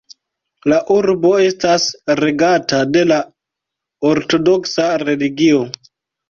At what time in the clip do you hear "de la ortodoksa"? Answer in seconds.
2.95-4.89